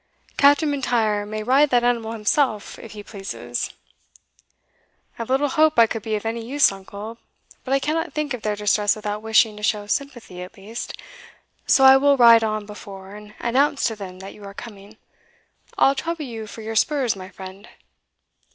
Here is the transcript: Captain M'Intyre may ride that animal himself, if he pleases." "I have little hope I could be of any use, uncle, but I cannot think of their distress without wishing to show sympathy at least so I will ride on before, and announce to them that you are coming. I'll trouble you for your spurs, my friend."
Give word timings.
Captain 0.35 0.71
M'Intyre 0.71 1.27
may 1.27 1.43
ride 1.43 1.69
that 1.69 1.83
animal 1.83 2.13
himself, 2.13 2.79
if 2.79 2.93
he 2.93 3.03
pleases." 3.03 3.71
"I 4.09 5.21
have 5.21 5.29
little 5.29 5.49
hope 5.49 5.77
I 5.77 5.85
could 5.85 6.01
be 6.01 6.15
of 6.15 6.25
any 6.25 6.43
use, 6.43 6.71
uncle, 6.71 7.19
but 7.63 7.71
I 7.71 7.77
cannot 7.77 8.11
think 8.11 8.33
of 8.33 8.41
their 8.41 8.55
distress 8.55 8.95
without 8.95 9.21
wishing 9.21 9.55
to 9.57 9.61
show 9.61 9.85
sympathy 9.85 10.41
at 10.41 10.57
least 10.57 10.93
so 11.67 11.83
I 11.83 11.97
will 11.97 12.17
ride 12.17 12.43
on 12.43 12.65
before, 12.65 13.13
and 13.15 13.35
announce 13.37 13.83
to 13.89 13.95
them 13.95 14.17
that 14.21 14.33
you 14.33 14.43
are 14.43 14.55
coming. 14.55 14.97
I'll 15.77 15.93
trouble 15.93 16.25
you 16.25 16.47
for 16.47 16.63
your 16.63 16.75
spurs, 16.75 17.15
my 17.15 17.29
friend." 17.29 17.69